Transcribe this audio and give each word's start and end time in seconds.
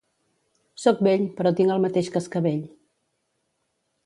Soc 0.83 1.03
vell, 1.07 1.27
però 1.41 1.53
tinc 1.59 1.75
el 1.75 1.85
mateix 1.85 2.11
cascavell. 2.19 2.65